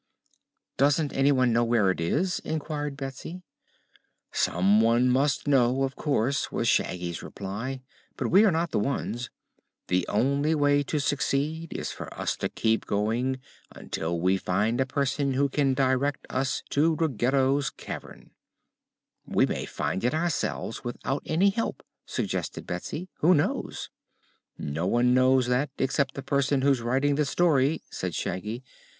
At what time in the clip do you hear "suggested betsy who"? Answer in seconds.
22.07-23.35